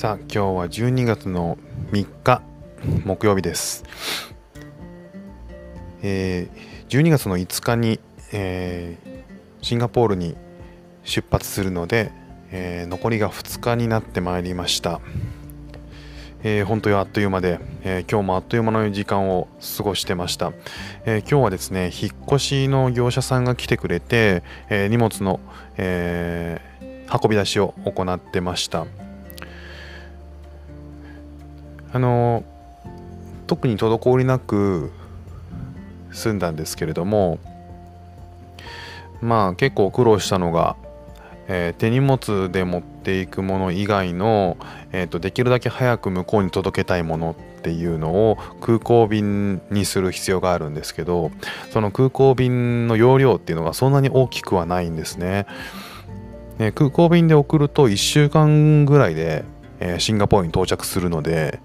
[0.00, 1.58] さあ今日は12月の
[1.92, 2.40] 3日
[3.04, 3.84] 木曜日です、
[6.00, 8.00] えー、12月の5日に、
[8.32, 9.22] えー、
[9.60, 10.38] シンガポールに
[11.04, 12.12] 出発するので、
[12.50, 15.02] えー、残りが2日になってまいりました、
[16.44, 20.54] えー、本当にあっという間で、えー、今日もあっという間の時間を過ごしてました、
[21.04, 25.40] えー、今日はですね引っ越しの業者さんが来てくれて、え、荷物の、
[25.76, 26.58] え、
[27.12, 28.86] 運び出しを行ってました。
[31.92, 32.44] あの
[33.46, 34.92] 特に滞りなく
[36.12, 37.38] 済んだんですけれども
[39.20, 40.76] まあ結構苦労したのが、
[41.48, 44.56] えー、手荷物で持っていくもの以外の、
[44.92, 51.30] えーと、できるだけ早く向こうに届けたいものっていうのを空港便にする必要があるんですけど
[51.70, 55.46] その空港便の容量っていうのがそんなに大きくはないんですね。
[56.58, 59.44] ね空港便で送ると1週間ぐらいで
[59.80, 61.60] えシンガポールに到着するので、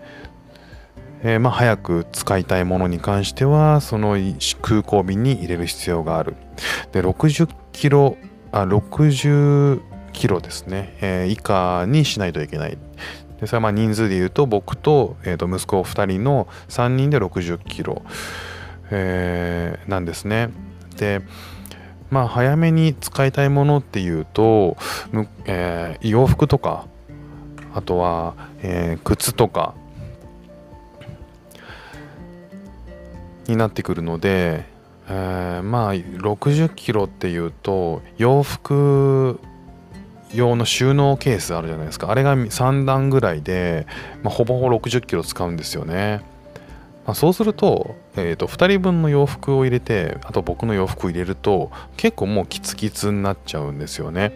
[1.23, 4.15] えー、まあ、早く使いたいものに関してはその
[4.61, 6.35] 空港便に入れる必要がある。
[6.91, 8.17] で60キロ
[8.51, 9.81] あ60
[10.13, 12.77] キロですね、えー、以下にしないといけない。
[13.41, 18.03] でそれはまあ人数でいうと僕と,、えー、と息子2人の3人で60キロ、
[18.91, 20.49] えー、なんですね。
[20.97, 21.21] で
[22.11, 24.77] まあ早めに使いたいものっていうと、
[25.45, 26.85] えー、洋服とか
[27.75, 29.75] あとは、えー、靴とか
[33.47, 34.65] になってくるので、
[35.09, 39.39] えー、まあ60キロっていうと洋服
[40.33, 42.09] 用の収納ケースあるじゃないですか。
[42.09, 43.85] あれが3段ぐらいで、
[44.23, 46.21] まあ、ほぼほぼ60キロ使うんですよね、
[47.05, 54.31] まあ、そうすると,、えーと、2人分の洋服を入れてあと僕の洋服を入れると結構もうキツキツになっちゃうんですよね。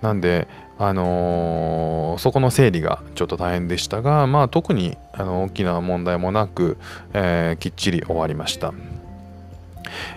[0.00, 0.46] なんで
[0.80, 6.78] あのー、そこの整理がちょっと大変でしたが、まあ、特にあの大きな問題もなく、
[7.14, 8.72] えー、きっちり終わりました、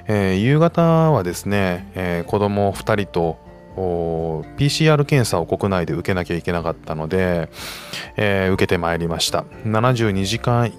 [0.07, 3.39] えー、夕方はですね、えー、子供2人と
[3.75, 7.49] PCR 検査を国内で受けなきゃいけなかったので、
[8.17, 9.45] えー、受けてまいりました。
[9.65, 10.71] 72時間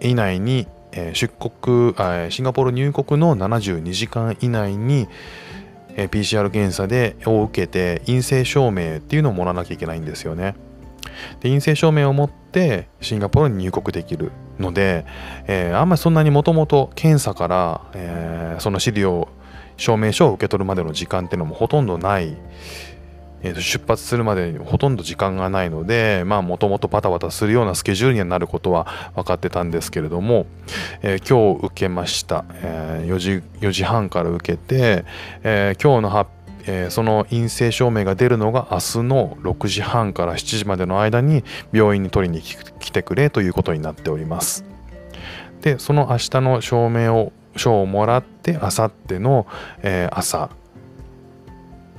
[0.00, 0.66] 以内に、
[1.12, 1.94] 出国
[2.30, 5.08] シンガポール入国の72時間以内に、
[5.96, 10.54] PCR 検査でを受けて陰性証明っていうのをもらわなきゃいけないんですよね。
[11.40, 15.06] で陰性証明を持ってシンガポールに入国できるので、
[15.46, 19.28] えー、あんまりそんなにもともと検査から、えー、その資料
[19.76, 22.36] 証明書を受け取るまでの時間っていうのもほとんどない
[23.46, 30.46] えー、と出発するまでにほとんど時間がないのでまあもともとバタバタするようなスケジュールになることは分かってたんですけれども、
[31.02, 33.30] えー、今日受けました、えー、4, 時
[33.60, 35.04] 4時半から受けて、
[35.44, 36.30] えー、今日の発
[36.68, 44.64] え、その陰性証明が出るのが明日の6時半から7時までの間に病院に取りに来てくれということになっております。
[45.60, 49.46] でその明日の証明を書をもらって明後日の、
[49.82, 50.50] え、朝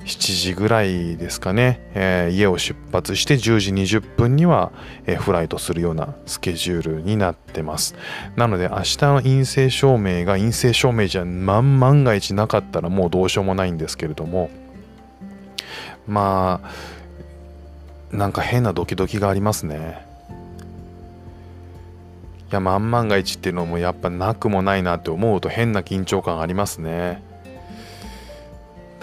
[0.08, 4.72] 7時ぐらいですかね、えー、家を出発して10時20分には、
[5.04, 7.94] えー、フライトするようなスケジュールになってます。
[8.34, 14.50] なので明日の陰性証明が陰性証明じゃ万万が一なかったらもうどうしようもないんですけれども。
[16.06, 20.06] まあなんか変なドキドキがありますね。
[22.50, 27.27] いや万万が一っていうのもやっぱなくもないなって思うと変な緊張感ありますね。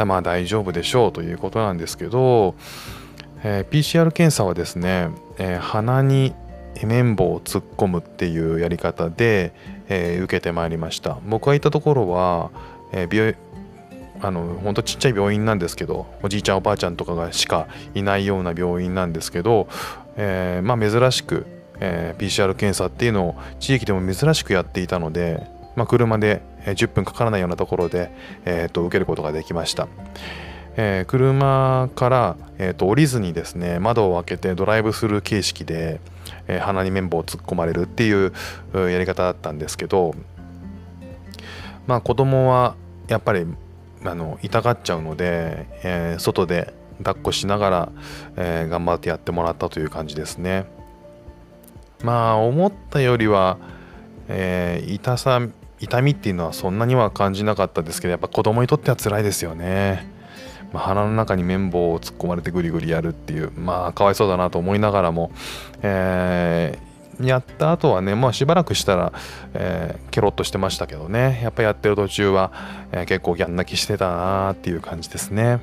[0.04, 2.56] まあ大丈夫でしょうということなんですけど、
[3.44, 6.34] えー、PCR 検査はですね、えー、鼻に
[6.84, 9.54] 綿棒を突っ込むっていうやり方で、
[9.88, 11.18] えー、受けてまいりました。
[11.26, 12.52] 僕が行ったところは、
[12.92, 13.36] えー、病
[14.22, 19.68] あの本当ちっちゃい病院なんですけどおじいちゃんおばあちゃんとかがしかいないような病院なんですけど、
[20.16, 21.46] えー、まあ珍しく、
[21.80, 25.46] えー、PCR 検査っていうのを地域でも珍しくやっていたので
[25.76, 28.12] まあ、車で10分かからないようなところで、
[28.46, 29.88] えー、と受けることができました。
[30.78, 36.02] えー、車から、えーと、降りずにですね窓を開けてドライブする形式で、
[36.48, 38.34] えー、鼻に綿棒を突っ込まれるっていう
[38.74, 40.14] やり方だったんですけど
[41.88, 42.76] まあ子供は
[43.08, 43.46] やっぱり
[44.04, 47.92] あの痛がっちゃうので、えー、外で抱っこしながら、
[48.36, 50.66] えー、頑張ってやってもらったという感じですね
[52.04, 53.58] まあ思ったよりは、
[54.28, 55.40] えー、痛さ
[55.80, 60.08] 痛みっていうのはそんなには感じなかったですけどやっぱ子供にとっては辛いですよね、
[60.74, 65.32] まあ、鼻の中に綿棒を突っ込まれてグリグリやるっていうまあかわいそうだなと思いながらも、
[65.82, 66.86] えー、
[67.24, 69.14] やった後はね、まあ、しばらくしたら、
[69.54, 71.40] えー、ケロッとしてましたけどね。
[71.44, 72.52] やっぱやってる途中は、
[72.92, 75.60] えー、結構ギャン泣きしてたなっていう感じですね。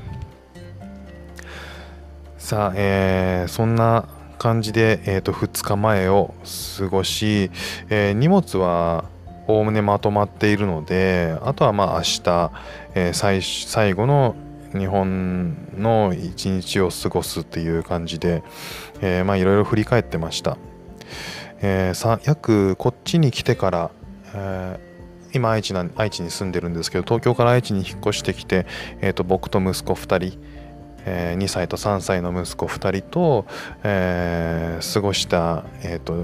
[2.38, 4.08] さあ、えー、そんな
[4.38, 6.34] 感じで、えー、と2日前を
[6.78, 7.50] 過ごし、
[7.88, 9.04] えー、荷物は
[9.52, 12.50] おおむねまとまっているのであとはまあ明日、
[12.94, 14.34] えー、最最後の
[14.72, 18.42] 日本の一日を過ごすっていう感じで、
[19.02, 20.56] えー、まあいろいろ振り返ってました、
[21.60, 23.90] えー、さ約こっちに来てから、
[24.34, 28.64] えー、今愛知な愛知に住んでるんですけど東京から愛知に引っ越してきて、
[29.02, 30.38] えー、と僕と息子2人、
[31.04, 33.44] えー、2歳と3歳の息子2人と、
[33.82, 36.16] えー、過ごした、えーと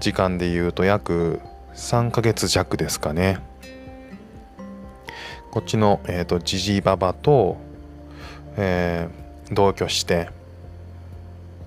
[0.00, 1.40] 時間でいうと約
[1.74, 3.38] 3ヶ月弱ですかね。
[5.50, 7.58] こっちの、えーと、ジジイババと、
[8.56, 10.28] えー、同居して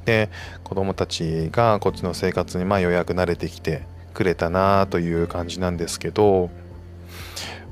[0.03, 0.29] で
[0.65, 3.83] 子供たちがこっちの生活にまあようやく慣れてきて
[4.13, 6.49] くれたなという感じなんですけど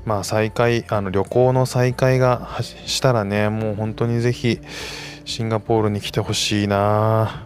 [0.06, 4.60] まあ再開あの旅行の再開がしたらねもう本当にぜひ
[5.26, 7.45] シンガポールに来てほしいな。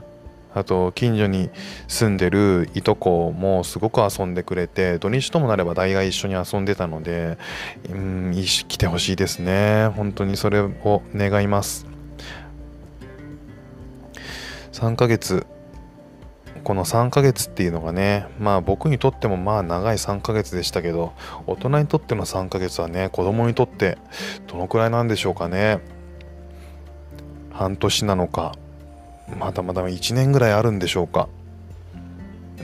[0.54, 1.50] あと近所に
[1.86, 7.38] 住んでるいとこもすごく遊んでくれて土日ともなれば大概一緒に遊んでたので
[7.88, 9.88] うん来てほしいですね。
[9.88, 11.86] 本当にそれを願います。
[14.72, 15.46] 3ヶ月。
[16.62, 21.14] この3ヶ月っていうのがねまあ僕にとってもまあ長い3ヶ月でしたけど
[21.46, 23.96] 大人にとっての3ヶ月はね子供にとって
[24.46, 25.80] どのくらいなんでしょうかね。
[27.50, 28.54] 半年なのか。
[29.38, 31.28] まだまだ1年ぐらいあるんでしょうか。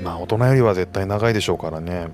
[0.03, 2.09] まあ大人よりは絶対長いでしょうからね。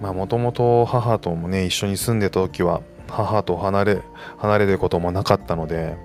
[0.00, 4.02] まあもともと母ともね一緒に住んでた時は母と離れ
[4.38, 5.96] 離れることもなかったので、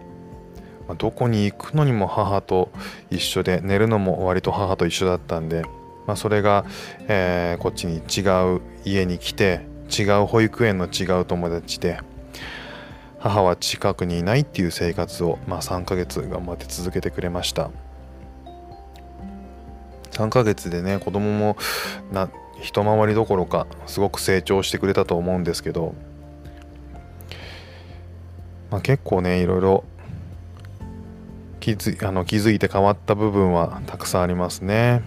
[0.87, 2.69] まあ、どこに行くのにも母と
[3.09, 5.63] 一緒で寝るのも割と母と一緒だったんで、
[6.05, 6.65] まあ、それが、
[7.07, 8.21] えー、こっちに違
[8.55, 11.99] う家に来て違う保育園の違う友達で
[13.19, 17.71] 母は近くにいないっていう生活を、まあ、3ヶ月頑張って続けてくれました。
[20.11, 21.57] 3ヶ月でね子供も
[22.11, 22.29] な
[22.59, 25.93] 一回りどころかすごく成長してくれたと思うんですけど、
[28.71, 29.83] まあ、結構ねいろいろ
[31.59, 35.01] 気づあの気づいて変わった部分はたくさんありますね。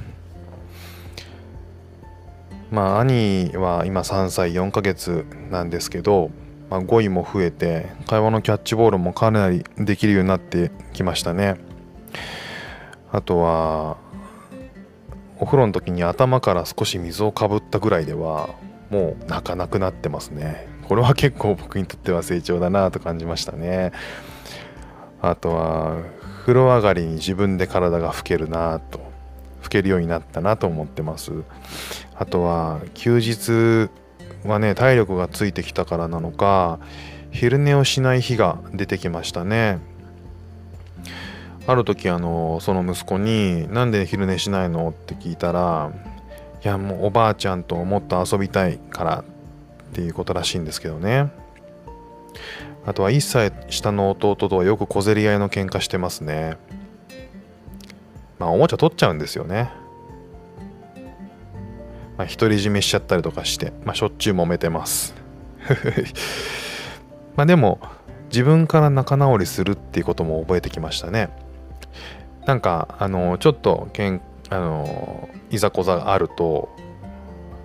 [2.70, 6.30] まあ兄は今3歳4ヶ月なんですけど
[6.70, 11.56] まあ、語彙も増えて会話のキャッチボールもかなりできるようになってきましたね。
[13.12, 13.96] あとは
[15.40, 18.50] お風呂の時に頭から少し水をかぶったぐらいでは
[18.88, 20.68] もう泣かなくなってますね。
[20.86, 23.92] これは結構僕にとっては成長だなと感じましたね。
[25.20, 25.96] あとは
[26.42, 29.00] 風呂上がりに自分で体が拭けるなと
[29.62, 31.32] 拭けるようになったなと思ってます。
[32.14, 33.90] あとは休日
[34.44, 36.78] はね体力がついてきたからなのか
[37.30, 39.78] 昼寝をしない日が出てきましたね。
[41.66, 45.92] ある時あのその息子に「なんで昼寝しないの?」って聞いたら
[46.64, 49.24] 「いやもうおばあちゃんともっと遊びたいから」
[49.90, 51.30] っていうことらしいんですけどね。
[52.86, 56.56] あとは1歳下の弟とはよく小競り合いの喧嘩してますね。
[58.38, 59.70] まあおもちゃ取っちゃうんですよね。
[62.20, 65.14] まあ、独り占めしちゃったりとかして、まあ、しょっちゅう揉めてます。
[67.34, 67.80] まあでも
[68.28, 71.30] 自分から仲直りするっていうことも覚えてきましたね。
[72.44, 76.68] なんかあのちょっとけんあのいざこざがあると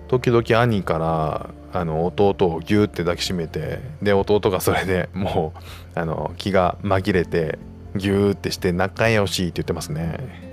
[0.08, 5.52] 時々兄からあの弟をギューって抱きしめてで弟がそれでも
[5.94, 7.58] うあの気が紛れて
[7.94, 10.45] ギューってして仲良しって言ってますね。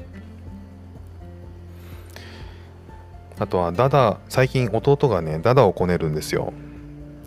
[3.40, 6.54] あとはダダ最近弟がねダダをこねるんですよ。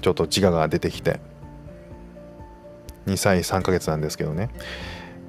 [0.00, 1.20] ちょっと自我が出てきて。
[3.06, 4.50] 2歳3ヶ月なんですけどね。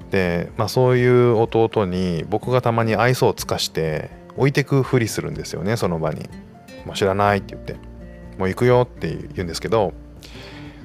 [0.10, 6.30] で、まあ、そういう弟に僕がたまに愛想を尽かして置いてくふりするんですよねその場に
[6.88, 7.98] 「もう知らない」って言って。
[8.38, 9.94] もう行くよって言うんですけど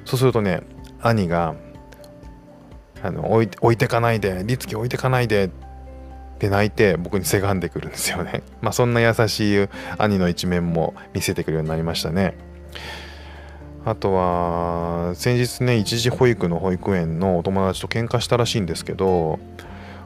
[0.05, 0.61] そうするとね
[1.01, 1.55] 兄が
[3.01, 5.62] あの置いて置いてかないで律儀置いてかないでって
[6.49, 8.43] 泣いて僕にせがんでくるんですよね。
[8.61, 12.35] まあそんな優しい兄の一面も見せてくるようになりましたね。
[13.85, 19.39] あとは先日ね一時保育の保育園のお友達と喧嘩したらしいんですけど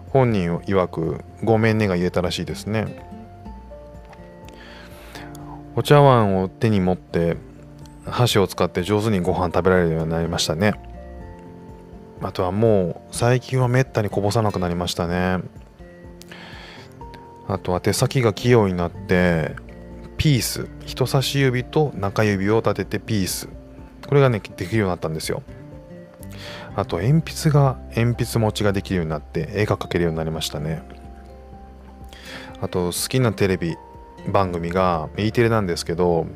[0.10, 3.06] 本人曰く「ごめんね」が言えたらしいですね。
[5.76, 7.38] お茶碗を手に持って
[8.04, 10.74] 箸を使って上手にご飯食べられるようになりましたね。
[12.22, 15.40] あとはもう最近はめったにこぼさなくなりましたね。
[17.48, 19.56] あとは手先が器用になって
[20.18, 20.68] ピース。
[20.86, 23.50] 人差し指と中指を立ててピース。
[24.08, 25.44] これがねできるようになったんですよ。
[26.76, 30.84] あと鉛筆が鉛筆持ちができるようになって絵が描けるようになりましたね。
[32.62, 33.76] あと好きなテレビ
[34.28, 36.28] 番組が E テレなんですけど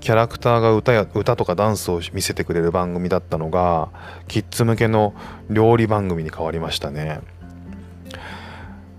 [0.00, 3.88] キャラクターが歌や歌とかダンスを見せてくれる番組だったのが
[4.28, 5.14] キッズ向けの
[5.50, 7.20] 料理番組に変わりましたね。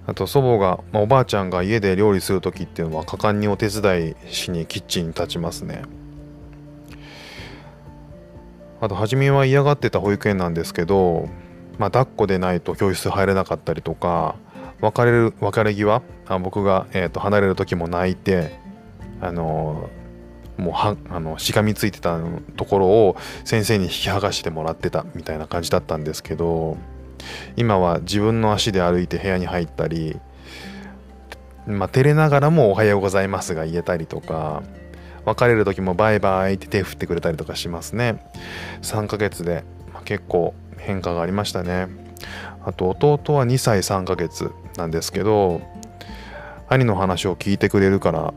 [0.08, 5.84] あと祖母が、まあ、おばあちゃんが家で料理する時っていうのは果敢にお手伝いしにキッチンに立ちますね。
[8.80, 11.28] あと初めは嫌がってた保育園なんですけど、
[11.78, 14.36] まあ、抱っこでないと教室入れなかったりとか
[14.82, 18.60] 別れる別れ際あ僕が、えーと、離れる時も泣いて
[19.20, 19.90] あの
[20.58, 22.20] もうはあのしがみついてた
[22.56, 26.78] ところを先生に引き剥がしてもらってたみたいな感じだったんですけど
[27.56, 30.20] 今は自分の足で歩いて部屋に入ったり、
[31.66, 34.64] まあ、照れながらも「おはようございます」が言えたりとか
[35.26, 38.24] 別れる時もバイバイって手振ってくれたりとかしますね。
[38.82, 41.88] 3ヶ月で、ま、結構変化がありましたね。
[42.64, 45.62] あと弟は2歳3ヶ月なんですけど
[46.70, 48.34] 兄の話を聞いてくれるから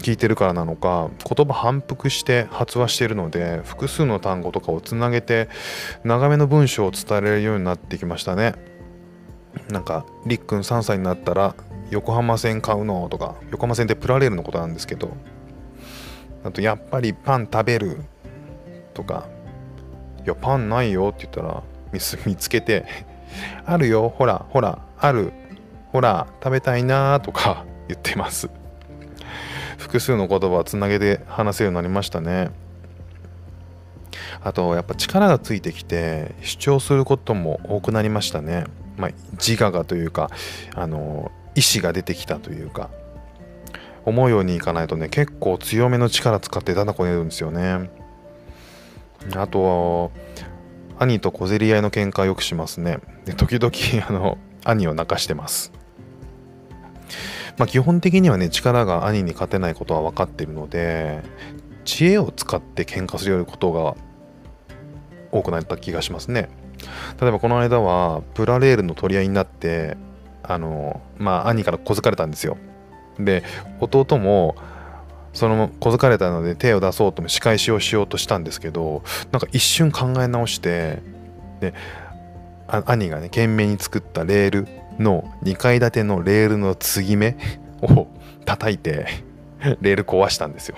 [0.00, 5.48] 聞いてるからなのか言葉反復して発話しているので複数の単語とかをつなげて
[6.04, 8.54] 長めの文章を伝えられるようになってきましたね。
[9.68, 11.54] なんかりっくん3歳になったら
[11.90, 15.10] 横浜線買うのとか横浜線ってプラレールのことなんですけど
[16.44, 17.98] あとやっぱりパン食べる
[18.94, 19.28] とか
[20.24, 21.62] いやパンないよって言ったら
[22.26, 22.86] 見つけて
[23.66, 25.32] あるよほらほらある
[25.92, 28.59] ほら食べたいなとか言ってます。
[29.80, 32.50] 複数の言葉をつなげて話せるようになりましたね。
[34.42, 38.64] あとやっぱ力がついてきて主張することも多くなりましたね、
[38.96, 40.30] まあ、自我がというか
[40.74, 42.90] あの意志が出てきたというか
[44.04, 47.90] 思うようにいかないとね結構強めの力使ってだだこねるんですよね。
[49.36, 50.10] あと
[50.98, 52.98] 兄と小競り合いの喧嘩をよくしますね。
[53.24, 55.72] で時々あの兄を泣かしてます。
[57.60, 61.20] まあ基本的にはね力が兄に勝てないことは分かってるので
[61.84, 63.96] 知恵を使って喧嘩するようなことが
[65.30, 66.48] 多くなった気がしますね。
[67.20, 69.98] 例えばこの間はプラレールの取り合いになって
[70.42, 72.56] あのまあ兄から小づかれたんですよ。
[73.18, 73.42] で
[73.78, 74.56] 弟も
[75.34, 79.02] その小づかれたので手を出そうとも仕返しをしようとしたんですけど
[79.32, 81.02] なんか一瞬考え直して
[81.60, 81.74] で
[82.86, 87.36] 兄がね懸命に作ったレールの2階建てのレールの継ぎ目
[87.82, 88.06] を
[88.44, 89.06] 叩いて
[89.80, 90.76] レール壊したんですよ。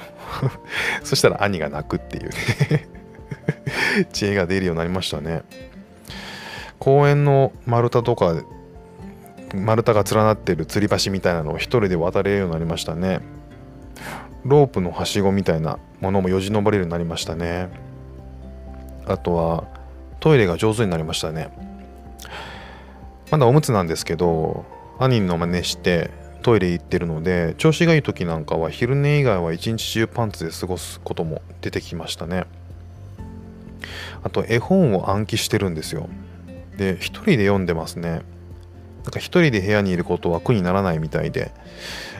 [1.04, 2.30] そしたら兄が泣くっていう。
[2.30, 2.88] ね
[4.12, 5.42] 知恵が出るようになりましたね。
[6.78, 8.34] 公園の丸太とか
[9.54, 13.20] 丸太が連なってる吊り橋みたいなのを一人で渡れるようになりましたね。
[14.44, 17.68] ロープのはしごみたいなものもよじ登れるようになりましたね。
[19.06, 19.64] あとは
[20.20, 21.71] トイレが上手になりましたね。
[23.32, 24.66] まだおむつなんですけど
[24.98, 26.10] 兄の真似して
[26.42, 32.44] トイレ行ってるので調子がいい時なんかは昼寝以外は一日中パンツで過ごすことも出てきましたね。
[34.22, 36.10] あと絵本を暗記してるんですよ。
[36.76, 38.20] で一人で読んでますね。
[39.02, 41.52] なんか一人で部屋にいることは苦にならないみたいで、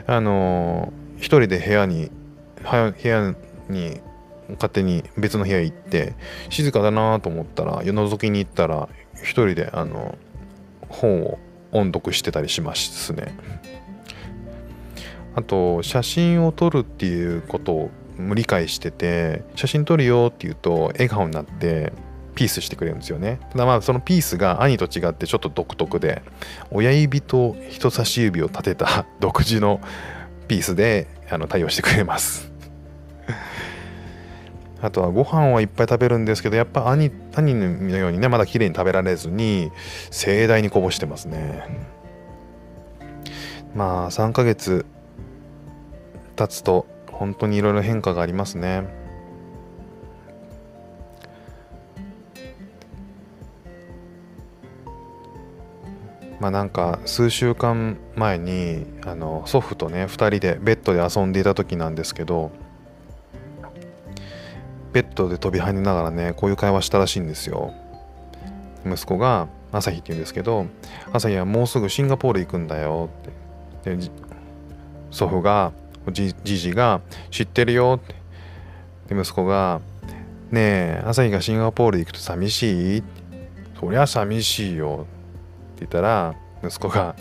[0.07, 2.09] あのー、一人で部屋に、
[2.61, 3.35] 部屋
[3.69, 4.01] に
[4.55, 6.15] 勝手に別の部屋行って、
[6.49, 10.17] 静かだなと思ったら、夜覗きに行ったら、一人で、あの、
[10.93, 11.39] 本を
[11.71, 13.35] 音読してたりしますね。
[15.35, 17.91] あと、写真を撮るっていうことを
[18.35, 21.91] 理解してて、写真撮るよって言うと、笑顔になって、
[22.35, 23.39] ピースしてくれるんですよね。
[23.51, 26.23] ただまあそのピースが兄と違ってちょっと独特で
[26.71, 29.81] 親指と人差し指を立てた独自の
[30.47, 32.52] ピースであの対応してくれます。
[34.83, 39.71] あとはご飯はいっぱい食べるんですけどやっぱ兄兄のようにねまだ綺麗に食べられずに
[40.11, 41.63] 盛大にこぼしてますね。
[43.73, 44.85] まあ3ヶ月
[46.35, 48.83] 経つと本当にいろいろ変化がありますね
[56.39, 62.51] まあなんか数週間前にあの祖父とね2人でベッドで遊んでいた時なんですけど
[64.93, 67.73] ベッドで飛び跳ねながらねこういう会話したらしいんですよ。
[68.85, 70.67] 息子が朝日って言うんですけど
[71.11, 73.09] 朝日はもうすぐシンガポール行くんだよ
[73.83, 73.95] って。
[73.95, 74.09] で
[75.09, 75.73] 祖父が
[76.11, 78.05] じじが知ってるよっ
[79.07, 79.13] て。
[79.13, 79.81] で息子が
[80.51, 83.03] ねえ朝日がシンガポール行くと寂しい
[83.79, 85.07] そりゃ寂しいよ
[85.75, 87.15] って言ったら息子が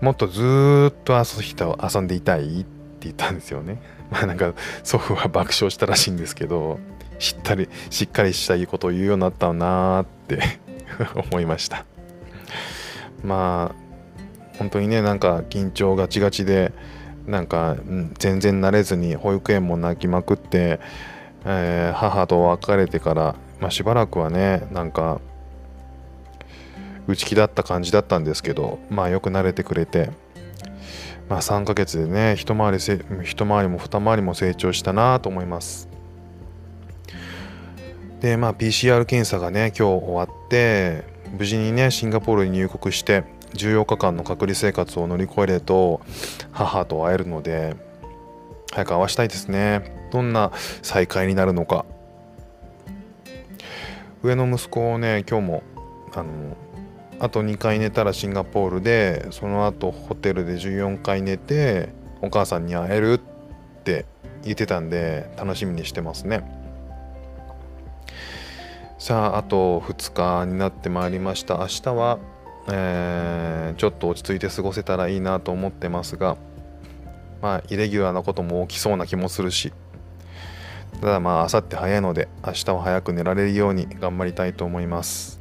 [0.00, 2.79] もっとずっと朝日と遊んでいたいって。
[3.00, 3.80] って言ったんですよね。
[4.12, 4.52] まあなんか
[4.84, 6.78] 祖父は爆笑したらしいんですけど
[7.18, 10.42] しったりしっかりしたいいことを言うようになったなーって
[11.30, 11.84] 思いました。
[13.24, 13.74] まあ
[14.58, 16.72] 本当にねなんか緊張ガチガチで
[17.26, 17.76] なんか、
[18.18, 20.80] 全然慣れずに保育園も泣きまくって、
[21.44, 25.20] えー、母と別れてから、まあ、しばらくはねなんか
[27.06, 30.10] 内気だった感じだったんですけどまあよく慣れてくれて
[31.30, 35.88] まあ3ヶ月でね一回りせ一回りも二回りも成長したなと思います。
[38.20, 41.04] でまあ PCR 検査がね今日終わって
[41.38, 43.22] 無事にねシンガポールに入国して
[43.54, 46.00] 14日間の隔離生活を乗り越えると
[46.50, 47.76] 母と会えるので
[48.72, 50.08] 早く会わしたいですね。
[50.10, 50.50] どんな
[50.82, 51.86] 再会になるのか。
[54.24, 55.62] 上の息子をね今日も
[56.12, 56.56] あの
[57.20, 61.90] あと2回寝たらシンガポールでその後ホテルで14回寝て
[62.22, 64.06] お母さんに会えるって
[64.42, 66.42] 言ってたんで楽しみにしてますね。
[68.98, 71.58] さああと2日になってまいりました。
[71.58, 72.18] 明日は
[72.72, 76.36] えー、ちょっと落ち着いて過ごせたらいいなと思ってますが
[77.40, 79.72] まあイレギュラーなことも起きそうな気もするし。
[81.00, 85.39] ただまあ明後日早いので明日は早く寝られるように頑張りたいと思います。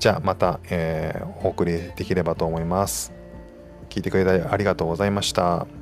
[0.00, 3.12] じゃあまた、えー、お送りできればと思います
[3.90, 5.79] 聞いてくれてありがとうございました。